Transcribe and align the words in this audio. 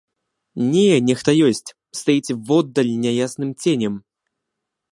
Не, 0.75 0.85
нехта 1.09 1.31
ёсць, 1.49 1.73
стаіць 1.99 2.35
воддаль 2.49 2.91
няясным 3.05 3.51
ценем. 3.65 3.93